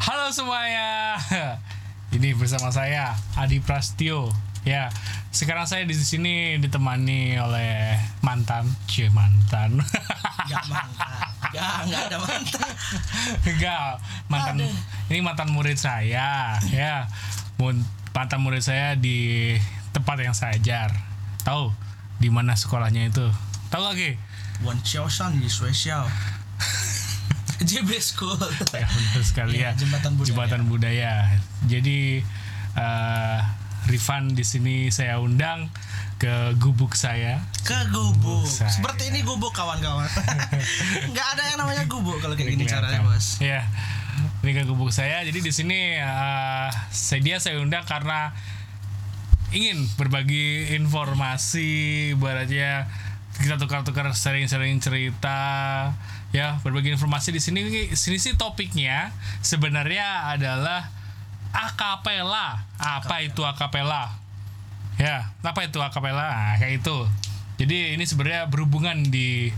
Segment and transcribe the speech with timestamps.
[0.00, 1.20] Halo semuanya.
[2.16, 4.32] Ini bersama saya Adi Prastio.
[4.64, 4.88] Ya,
[5.28, 9.76] sekarang saya di sini ditemani oleh mantan, cie mantan.
[10.48, 11.12] Gak mantan.
[11.52, 12.70] Gak, gak ada mantan.
[13.44, 14.00] Enggak,
[14.32, 14.54] mantan.
[14.64, 14.72] Aduh.
[15.12, 17.04] Ini mantan murid saya, ya.
[18.16, 19.52] Mantan murid saya di
[19.92, 20.96] tempat yang saya ajar.
[21.44, 21.76] Tahu
[22.16, 23.28] di mana sekolahnya itu?
[23.68, 24.16] Tahu lagi?
[24.64, 26.08] Wan Xiao Shan di Shui Xiao.
[27.60, 28.36] JB School.
[28.80, 30.28] ya benar sekali ya Iya, jembatan budaya.
[30.28, 31.12] Jembatan budaya.
[31.68, 32.24] jadi
[32.74, 33.38] eh,
[33.88, 35.72] Rifan di sini saya undang
[36.20, 38.44] ke gubuk saya Ke gubuk.
[38.44, 38.68] Saya.
[38.68, 40.04] Seperti ini gubuk kawan-kawan.
[41.16, 43.40] Gak ada yang namanya gubuk kalau kayak gini caranya bos.
[43.40, 43.64] ya
[44.40, 48.32] ini ke gubuk saya jadi di sini eh, saya dia saya undang karena
[49.50, 51.70] ingin berbagi informasi
[52.14, 52.86] ibaratnya
[53.40, 55.38] kita tukar-tukar sharing-sharing cerita
[56.30, 57.60] ya berbagi informasi di sini.
[57.96, 60.92] Sini sih topiknya sebenarnya adalah
[61.50, 64.14] akapela apa itu akapela
[64.94, 66.98] ya apa itu akapela nah, kayak itu.
[67.60, 69.52] Jadi ini sebenarnya berhubungan di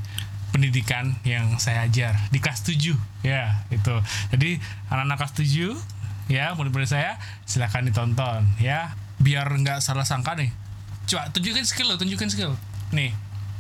[0.55, 2.19] pendidikan yang saya ajar.
[2.31, 2.95] Di kelas 7
[3.27, 3.95] ya itu.
[4.31, 4.63] Jadi
[4.95, 5.75] anak-anak kelas 7
[6.31, 8.95] ya murid-murid saya silahkan ditonton ya.
[9.19, 10.55] Biar nggak salah sangka nih.
[11.11, 12.55] Coba tunjukin skill lo tunjukin skill.
[12.95, 13.11] Nih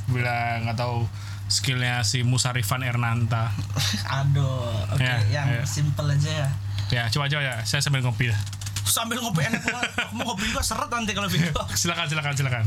[0.07, 1.07] bila nggak tahu
[1.47, 3.53] skillnya si Musarifan Ernanta
[4.21, 4.73] Aduh.
[4.91, 5.65] Oke, Ya, yang ya.
[5.65, 6.49] simple aja ya.
[6.91, 8.41] ya coba coba ya saya sambil ngopi dah.
[8.83, 9.91] Sambil ngopi enak banget.
[10.17, 11.53] Mau ngopi juga seret nanti kalau video.
[11.81, 12.65] silakan silakan silakan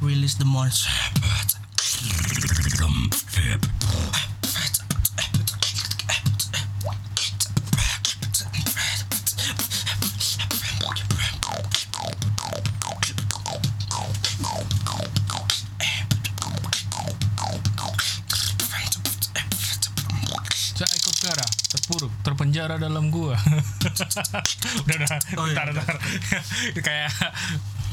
[0.00, 0.90] Release the monster.
[22.64, 23.36] Terpenjara dalam gua.
[24.88, 25.18] udah udah.
[25.36, 25.96] Oh, iya, ntar, ntar.
[26.86, 27.12] kayak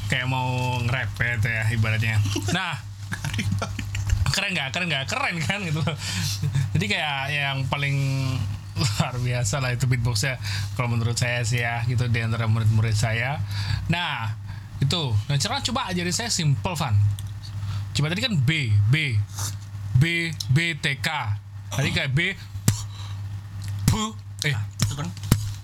[0.07, 2.15] kayak mau nge-rap ya itu ya ibaratnya.
[2.55, 2.79] Nah,
[4.31, 4.69] keren nggak?
[4.71, 5.05] Keren nggak?
[5.11, 5.81] Keren kan gitu.
[6.79, 7.95] Jadi kayak yang paling
[8.71, 10.39] luar biasa lah itu beatboxnya
[10.79, 13.43] kalau menurut saya sih ya gitu di antara murid-murid saya.
[13.91, 14.39] Nah,
[14.79, 15.11] itu.
[15.27, 16.95] Nah, cara coba ajarin saya simple Van.
[17.91, 19.19] Coba tadi kan B, B,
[19.99, 21.09] B, B, T, K.
[21.71, 22.35] Tadi kayak B,
[24.43, 25.07] Eh, Itu kan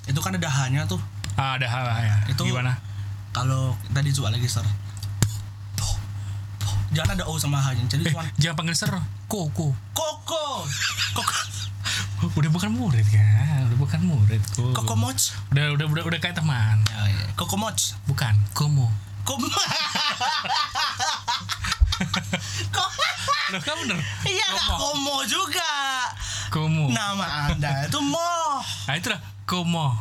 [0.05, 1.01] itu kan ada hanya tuh.
[1.33, 2.15] ah, ada hal ya.
[2.27, 2.77] Itu- Gimana?
[3.29, 4.63] Kalau tadi coba lagi sir.
[6.87, 7.83] Jangan ada O sama H-nya.
[7.85, 8.89] Jadi Eh, cuma jangan panggil ser,
[9.27, 9.75] koko.
[9.91, 10.45] Koko.
[11.13, 11.35] Koko.
[12.33, 13.67] Udah bukan murid kan?
[13.67, 14.73] Udah bukan murid kok.
[14.73, 15.35] Koko Moch.
[15.51, 16.79] Udah, udah, udah, udah kayak teman.
[16.89, 17.27] Oh, iya.
[17.35, 17.93] Koko Moch.
[18.05, 18.87] Bukan, komo.
[19.21, 19.43] Kom.
[22.69, 22.89] Kok
[23.47, 23.97] Loh, bener.
[24.23, 24.75] Iya Komo.
[24.77, 25.71] Komo juga.
[26.49, 26.83] Komo.
[26.89, 28.31] Nama Anda itu Mo.
[28.87, 29.91] Nah, itu lah, komo.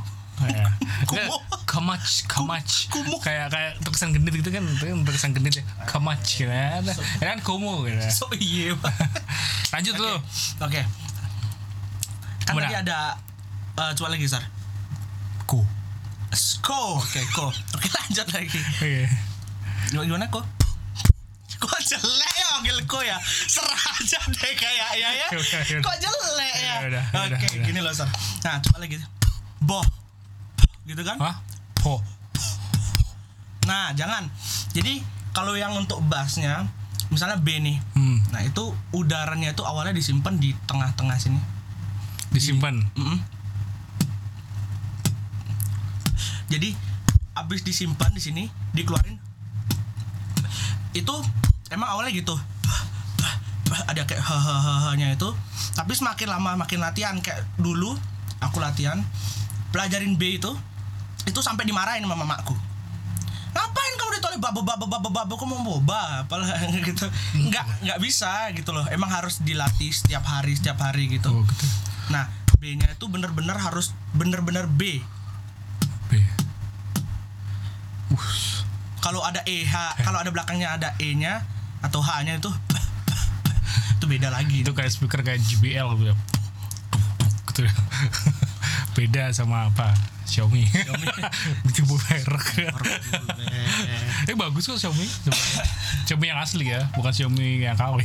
[0.46, 0.70] Ya.
[1.10, 1.42] Kumo.
[1.76, 2.88] Kamach, kamach.
[2.88, 3.18] Kumo.
[3.20, 5.64] Kayak kayak terkesan genit gitu kan, kan terkesan genit ya.
[5.84, 6.80] Kamach gitu ya.
[7.20, 8.00] Kan komo gitu.
[8.08, 8.72] So iya.
[9.74, 10.14] Lanjut lu.
[10.62, 10.80] Oke.
[12.46, 12.64] Kan Gimana?
[12.70, 12.98] tadi ada
[13.76, 14.46] eh coba lagi, Sar.
[15.44, 15.60] Ko.
[16.62, 17.02] Ko.
[17.02, 17.50] Oke, ko.
[17.50, 18.60] Oke, lanjut lagi.
[18.78, 19.04] Oke.
[19.90, 20.40] Gimana, gimana ko?
[21.60, 23.20] Kok jelek ya manggil ko ya?
[23.20, 25.28] Serah aja deh kayak ya ya.
[25.84, 26.76] Kok jelek ya?
[26.88, 28.08] Yaudah, Oke, gini loh, Sar.
[28.40, 28.96] Nah, coba lagi.
[29.60, 29.84] Boh.
[30.88, 31.20] Gitu kan?
[31.20, 31.36] Hah?
[31.76, 32.00] Po.
[33.68, 34.24] Nah, jangan.
[34.72, 35.04] Jadi
[35.36, 36.64] kalau yang untuk bassnya,
[37.12, 37.76] misalnya B nih.
[37.92, 38.24] Hmm.
[38.32, 41.40] Nah, itu udaranya itu awalnya disimpan di tengah-tengah sini.
[42.32, 42.80] Disimpan.
[42.96, 43.18] Mm-mm.
[46.46, 46.72] Jadi
[47.36, 49.18] habis disimpan di sini, dikeluarin.
[50.96, 51.20] Itu
[51.70, 52.34] emang awalnya gitu.
[53.86, 55.30] Ada kayak hahaha-nya itu.
[55.74, 57.98] Tapi semakin lama makin latihan kayak dulu
[58.38, 59.00] aku latihan
[59.74, 60.52] pelajarin B itu
[61.26, 62.54] itu sampai dimarahin sama mamaku.
[63.56, 66.46] Ngapain kamu ditolak baba baba baba baba kamu mau boba apalah
[66.88, 67.06] gitu.
[67.34, 68.86] Enggak enggak bisa gitu loh.
[68.88, 71.32] Emang harus dilatih setiap hari setiap hari gitu.
[71.32, 71.66] Oh, gitu.
[72.14, 72.30] Nah,
[72.62, 75.02] B-nya itu bener-bener harus bener-bener B.
[76.06, 76.12] B.
[79.02, 79.70] Kalau ada EH,
[80.02, 81.42] kalau ada belakangnya ada E-nya
[81.86, 82.50] atau H-nya itu
[83.96, 84.66] itu beda lagi.
[84.66, 86.10] Itu kayak speaker kayak JBL gitu.
[86.10, 86.16] ya.
[87.50, 87.72] Gitu ya.
[88.96, 89.92] Beda sama apa?
[90.26, 90.66] Xiaomi.
[90.66, 91.06] Xiaomi.
[91.70, 92.46] Ditipu merek.
[94.26, 95.06] eh bagus kok Xiaomi.
[95.06, 95.64] sebenarnya.
[96.08, 98.02] Xiaomi yang asli ya, bukan Xiaomi yang KW.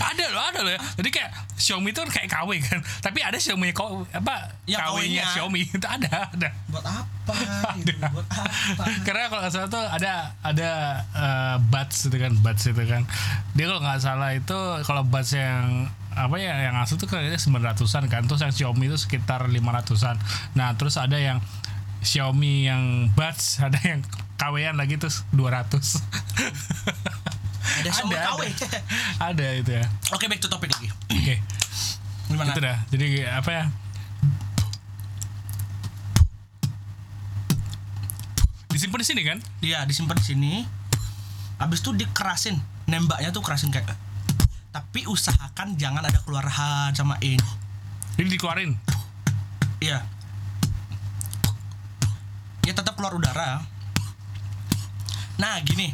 [0.00, 0.80] Ada loh ada loh ya.
[0.96, 1.30] Jadi kayak
[1.60, 2.78] Xiaomi itu kayak KW kan.
[3.06, 5.24] Tapi ada Xiaomi ko, apa Ya, KW-nya.
[5.36, 5.68] Xiaomi.
[5.76, 6.48] Itu ada ada.
[6.72, 7.34] Buat apa
[7.78, 8.84] gitu buat apa?
[9.06, 10.70] Karena kalau nggak salah tuh ada ada
[11.14, 13.02] eh, buds itu kan buds itu kan.
[13.54, 14.58] Dia kalau nggak salah itu
[14.88, 18.22] kalau buds yang apa ya yang asli tuh kayaknya 900-an kan.
[18.26, 20.16] Terus yang Xiaomi itu sekitar 500-an
[20.58, 21.38] nah terus ada yang
[22.00, 24.00] Xiaomi yang buds ada yang
[24.40, 25.76] KW-an lagi terus 200
[27.78, 28.78] ada Xiaomi ada, KW ada.
[29.30, 29.84] ada itu ya.
[30.10, 30.90] Oke back to topic lagi.
[30.90, 31.36] Oke.
[32.26, 32.50] Gimana?
[32.50, 32.78] Itu dah.
[32.90, 33.64] Jadi apa ya?
[38.70, 39.38] Disimpan di sini kan?
[39.62, 40.52] Dia disimpan di sini.
[41.62, 42.56] Habis itu dikerasin.
[42.90, 43.94] Nembaknya tuh kerasin kayak
[44.70, 47.34] tapi usahakan jangan ada keluar H sama E
[48.20, 48.76] jadi dikeluarin?
[49.80, 50.04] Iya.
[52.68, 53.64] Ya tetap keluar udara.
[55.40, 55.88] Nah gini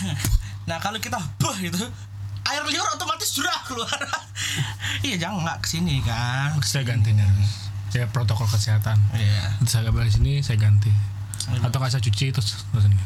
[0.70, 1.82] nah kalau kita buh gitu
[2.50, 3.90] air liur otomatis sudah keluar.
[5.00, 6.52] Iya jangan nggak ke sini kan.
[6.60, 7.24] Saya gantinya
[7.94, 8.98] ya protokol kesehatan.
[9.16, 9.56] Iya.
[9.64, 10.92] Saya balik sini saya ganti.
[11.62, 12.98] Atau nggak saya cuci terus terus ini.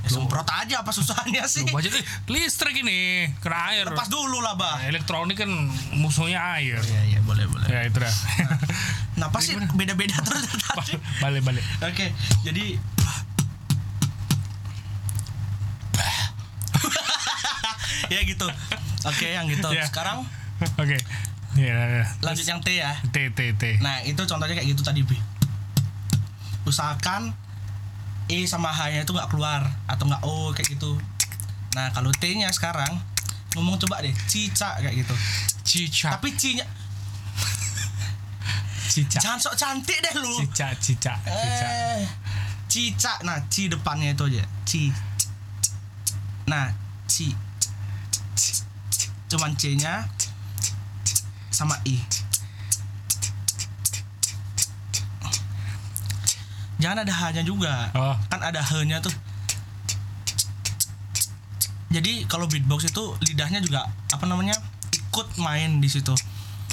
[0.00, 1.68] Ya, semprot aja apa susahnya sih?
[1.68, 3.84] Lu budget eh, listrik ini kena air.
[3.92, 4.80] Lepas dulu lah bah.
[4.80, 5.50] Nah, elektronik kan
[5.92, 6.80] musuhnya air.
[6.80, 7.68] Iya iya boleh boleh.
[7.68, 8.14] Ya itu dah.
[9.12, 10.48] Kenapa sih beda-beda terus.
[10.48, 10.96] Tadi?
[11.24, 11.64] balik balik.
[11.84, 12.16] Oke,
[12.46, 12.80] jadi
[18.14, 18.46] ya gitu.
[19.06, 19.68] Oke, yang gitu.
[19.70, 19.86] Ya.
[19.86, 20.26] Sekarang
[20.76, 20.98] oke
[21.56, 22.04] ya, ya.
[22.20, 22.92] lanjut yang T ya.
[23.10, 25.14] T T T Nah, itu contohnya kayak gitu tadi, B.
[26.62, 27.32] Usahakan
[28.30, 30.94] E sama H-nya itu nggak keluar atau nggak O kayak gitu.
[31.74, 32.98] Nah, kalau T-nya sekarang
[33.54, 35.14] ngomong coba deh, cica kayak gitu.
[35.66, 36.66] cica Tapi C-nya
[38.92, 40.30] cica jangan sok cantik deh lu.
[40.42, 42.02] cica cica cica Eh,
[42.66, 44.90] cica nah ci depannya itu aja ci
[46.46, 46.70] nah
[47.06, 47.30] ci
[49.30, 50.10] cuman c nya
[51.54, 52.02] sama i.
[56.82, 57.94] Jangan ada h nya juga.
[57.94, 59.14] Oh kan ada h nya tuh.
[61.90, 64.58] Jadi kalau beatbox itu lidahnya juga apa namanya
[64.90, 66.14] ikut main di situ.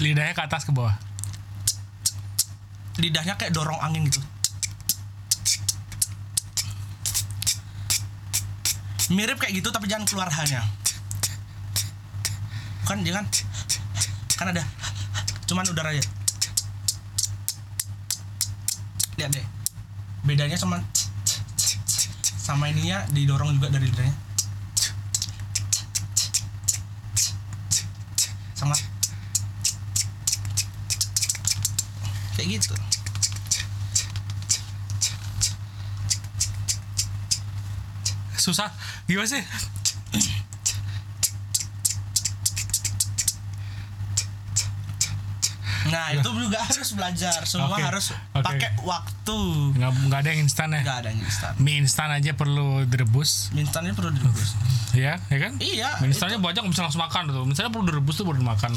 [0.02, 0.94] Lidahnya ke atas ke bawah?
[2.98, 4.22] Lidahnya kayak dorong angin gitu.
[9.14, 10.66] Mirip kayak gitu tapi jangan keluar hanya
[12.88, 13.28] kan jangan
[14.40, 14.64] kan ada.
[15.44, 16.04] Cuman udara aja.
[19.20, 19.44] Lihat deh.
[20.24, 20.80] Bedanya sama
[22.48, 24.16] sama ininya didorong juga dari lidahnya
[28.56, 28.72] sama.
[32.40, 32.74] Kayak gitu.
[38.40, 38.72] Susah.
[39.12, 39.44] Gimana sih
[45.98, 47.40] Nah itu juga harus belajar.
[47.44, 48.46] Semua Oke, harus oke.
[48.46, 49.38] pakai waktu.
[49.74, 50.82] Nggak nggak ada yang instan ya?
[50.84, 51.52] Gak ada yang instan.
[51.58, 53.50] Mie instan aja perlu direbus.
[53.52, 54.54] Instannya perlu direbus.
[54.94, 55.58] Ya ya kan?
[55.58, 58.72] Iya mie instannya banyak nggak bisa langsung makan tuh misalnya perlu direbus tuh baru dimakan.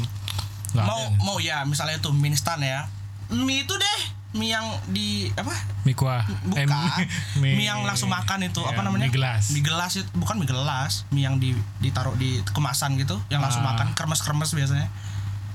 [0.71, 1.21] Nggak Mau ada.
[1.21, 2.89] mau ya misalnya tuh mie instan ya.
[3.29, 4.01] Mie itu deh
[4.31, 5.51] Mie yang di apa?
[5.83, 6.23] Mie kuah.
[6.47, 6.63] Bukan.
[6.63, 8.63] Eh, mie, yang langsung makan itu.
[8.63, 9.51] Ya, Apa namanya mie gelas.
[9.51, 11.03] Mie gelas itu Bukan mie gelas.
[11.11, 11.51] Mie yang di,
[11.83, 13.75] ditaruh di kemasan gitu Yang langsung Ah.
[13.75, 14.87] makan Kremes-kremes biasanya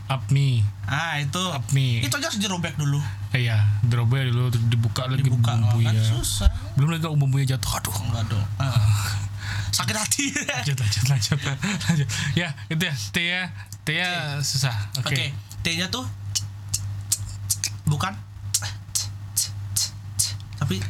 [0.06, 1.42] up mie Ah itu.
[1.50, 3.02] Up mie Itu aja harus dirobek dulu.
[3.34, 6.50] Eh, iya dirobek dulu terus dibuka lagi Dibuka bumbunya kan susah.
[6.78, 7.94] Belum lagi kalau bumbunya jatuh aduh.
[8.06, 8.74] Enggak dong Ah.
[9.74, 10.24] Sakit hati.
[10.32, 11.38] Lanjut lanjut lanjut.
[11.90, 12.08] Lanjut.
[12.38, 12.94] Ya itu ya.
[13.12, 13.42] T ya.
[13.84, 14.74] T ya susah.
[14.98, 15.14] Oke.
[15.14, 15.26] Oke,
[15.66, 16.06] T-nya tuh
[17.86, 18.14] bukan.
[20.56, 20.80] Tapi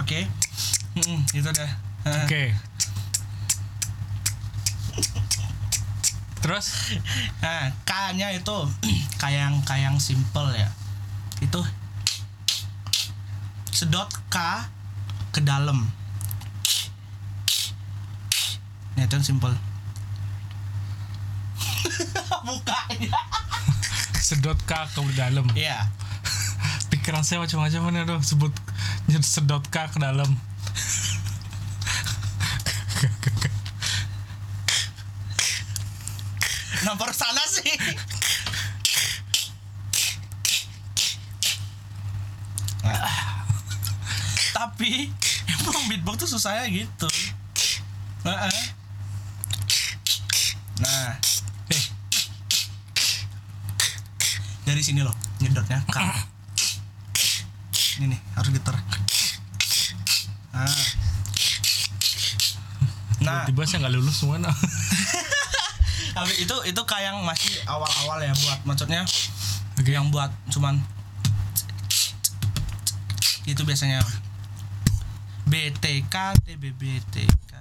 [0.00, 0.20] oke.
[0.96, 1.70] Hmm, itu dah.
[2.06, 2.42] Eh, oke
[6.46, 6.94] terus
[7.42, 8.54] Nah, K-nya itu
[9.22, 10.70] kayang-kayang simple ya.
[11.42, 11.58] Itu
[13.74, 14.62] sedot K
[15.34, 15.90] ke dalam.
[18.94, 19.52] Nah, itu yang simple.
[22.46, 23.18] Bukanya.
[24.30, 25.90] sedot K ke dalam Iya.
[26.94, 28.54] pikiran saya macam-macam mana tuh sebut
[29.18, 30.30] sedot K ke dalam
[36.86, 37.66] Kenapa harus sana sih?
[44.54, 45.10] Tapi
[45.66, 47.10] emang beatbox tuh susahnya gitu.
[48.22, 48.46] Nah,
[50.78, 51.18] nah
[51.74, 51.82] eh
[54.62, 55.98] dari sini loh nyedotnya K.
[57.98, 58.78] Ini nih harus getar.
[60.54, 60.70] Nah.
[63.26, 64.54] Nah, tiba saya nggak lulus semua nah.
[66.16, 69.04] Tapi itu itu kayak yang masih awal-awal ya buat maksudnya
[69.76, 69.92] Oke.
[69.92, 70.80] yang buat cuman
[73.44, 74.00] itu biasanya
[75.44, 77.52] BTK TBBTK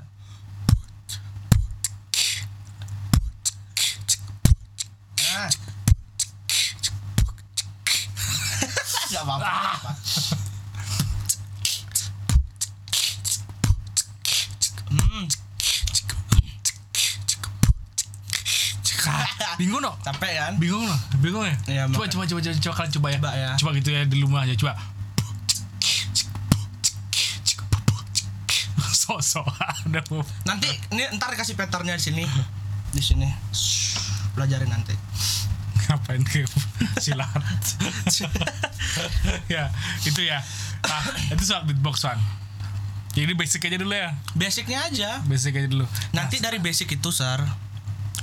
[5.19, 5.49] nah
[9.11, 9.91] nggak apa-apa
[19.61, 19.91] Bingung no?
[20.03, 20.53] capek kan?
[20.57, 20.95] Bingung no?
[21.21, 21.55] Bingung ya?
[21.67, 23.17] Iya, coba, coba, coba, coba, coba, kalian coba ya.
[23.19, 23.51] Coba ya.
[23.57, 24.73] Coba gitu ya di rumah aja, coba.
[29.05, 29.21] Mau
[30.49, 32.23] Nanti ini ntar kasih patternnya di sini.
[32.89, 33.29] Di sini.
[34.33, 34.95] Pelajarin nanti.
[35.85, 36.41] ngapain ke
[36.97, 37.29] silat
[39.53, 39.69] ya
[40.01, 40.41] itu ya
[40.81, 42.17] nah itu soal beatbox one
[43.13, 45.23] jadi basic aja dulu ya Basicnya aja.
[45.23, 47.39] basic aja dulu Nanti dari basic itu, Sar,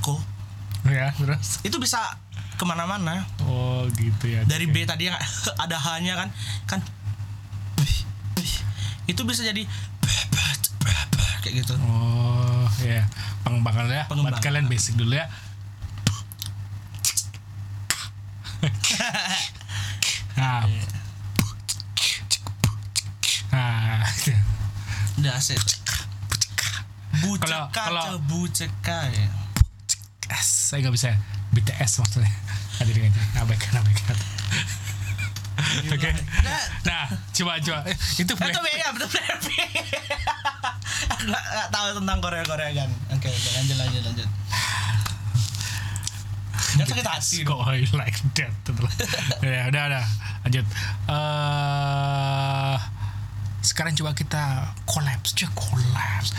[0.05, 0.21] kok
[0.85, 1.99] ya terus itu bisa
[2.53, 3.23] ke mana-mana.
[3.43, 4.67] oh gitu ya Dari.
[4.67, 5.19] B tadi yang
[5.65, 6.29] ada H-nya kan,
[6.67, 6.81] kan
[9.05, 9.67] itu bisa jadi
[11.43, 11.75] kayak gitu.
[11.83, 13.03] oh ya
[13.43, 14.41] pengembangan ya buat Pengembangan.
[14.41, 15.27] kalian basic dulu ya
[20.35, 20.65] nah
[23.53, 24.01] nah
[25.13, 25.61] Udah asik.
[27.21, 29.29] Buceka, Kalau- kalau- kalau, buceka ya.
[30.41, 30.73] S.
[30.73, 31.15] Saya nggak bisa
[31.53, 32.33] BTS maksudnya.
[32.81, 34.17] Hadirin aja abaikan abaikan
[35.93, 36.11] oke.
[36.43, 37.81] Nah, nah coba coba.
[38.17, 39.71] Itu itu black beda, betul Blackpink.
[41.13, 42.91] Aku nggak nggak tahu tentang Korea Korea kan.
[43.15, 44.29] Oke, oke, lanjut lanjut lanjut.
[46.73, 48.53] Jangan sakit hati I like that
[49.45, 50.07] ya udah udah.
[50.49, 50.67] Lanjut.
[51.13, 52.77] Eh
[53.63, 55.37] sekarang coba kita collapse.
[55.37, 56.33] Coba collapse.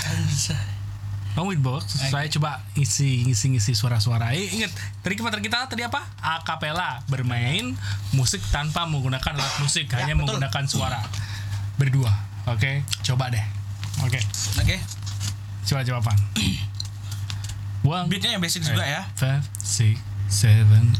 [1.33, 4.37] Bang Winbox, saya coba isi ngisi ngisi suara-suara.
[4.37, 4.69] Eh, ingat,
[5.01, 6.05] tadi kemarin kita tadi apa?
[6.21, 7.73] Akapela, bermain
[8.13, 10.37] musik tanpa menggunakan alat musik, hanya Ya, betul.
[10.37, 11.01] menggunakan suara.
[11.81, 12.13] Berdua.
[12.45, 13.41] Oke, coba deh.
[14.05, 14.21] Oke,
[14.61, 14.77] Oke,
[15.65, 16.17] coba coba Pan.
[17.81, 19.01] One, beatnya yang basic juga ya.
[19.17, 19.97] five, six,
[20.29, 20.93] seven,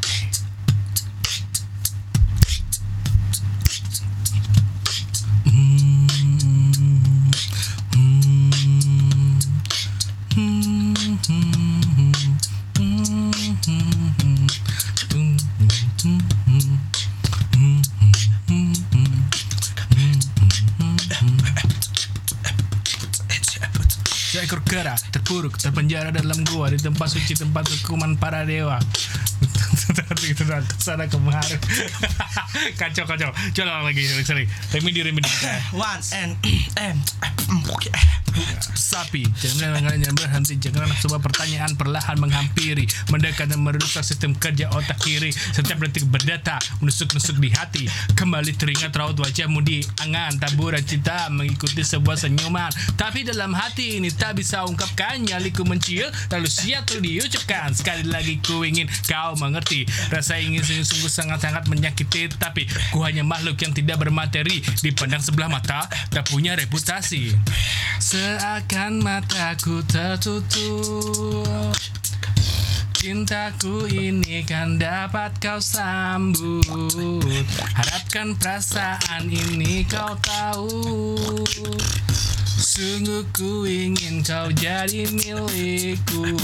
[24.34, 28.82] Seekor kera terpuruk terpenjara dalam gua di tempat suci tempat hukuman para dewa.
[30.26, 31.54] itu ke sana kemari.
[32.82, 33.30] kacau kacau.
[33.54, 34.50] Coba lagi sorry.
[34.74, 35.30] Remedi remedi.
[35.78, 36.34] One and
[36.82, 36.98] and.
[38.74, 44.98] Sapi, jangan jangan berhenti, jangan coba pertanyaan perlahan menghampiri, mendekat dan merusak sistem kerja otak
[45.02, 45.30] kiri.
[45.30, 47.86] Setiap detik berdata, menusuk-nusuk di hati.
[48.18, 52.74] Kembali teringat raut wajahmu di angan, taburan cinta mengikuti sebuah senyuman.
[52.98, 57.70] Tapi dalam hati ini tak bisa ungkapkan, nyaliku mencium, lalu siap tuh diucapkan.
[57.74, 62.34] Sekali lagi ku ingin kau mengerti, rasa ingin sungguh-sungguh sangat-sangat menyakiti.
[62.34, 67.34] Tapi ku hanya makhluk yang tidak bermateri, dipandang sebelah mata, tak punya reputasi.
[68.24, 71.76] Seakan mataku tertutup.
[72.96, 76.64] Cintaku ini kan dapat kau sambut.
[77.76, 80.88] Harapkan perasaan ini kau tahu
[82.64, 86.40] Sungguh ku ingin kau jadi milikku.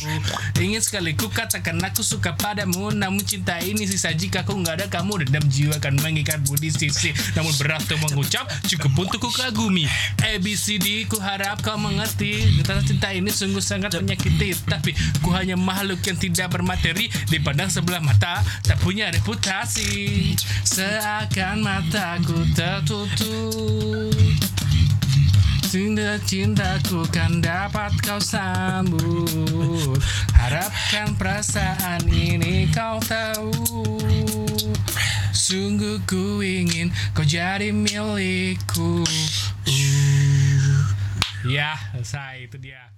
[0.60, 4.88] Ingin sekali ku katakan aku suka padamu Namun cinta ini sisa jika ku nggak ada
[4.92, 5.24] kamu.
[5.24, 7.16] Dendam jiwa akan mengikatmu di sisi.
[7.40, 9.88] Namun berat untuk mengucap cukup untuk ku kagumi.
[10.20, 12.52] ABCD ku harap kau mengerti.
[12.60, 14.60] Tentang cinta ini sungguh sangat menyakiti.
[14.68, 14.92] Tapi
[15.24, 17.08] ku hanya makhluk yang tidak bermateri.
[17.32, 20.36] Dipandang sebelah mata tak punya reputasi.
[20.68, 24.09] Seakan mataku tertutup
[25.70, 30.02] Cinta cintaku kan dapat kau sambut.
[30.34, 33.54] Harapkan perasaan ini kau tahu.
[35.30, 39.06] Sungguh ku ingin kau jadi milikku.
[39.70, 40.82] Uh.
[41.46, 42.90] Ya selesai itu dia